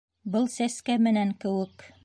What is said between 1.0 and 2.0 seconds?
менән кеүек.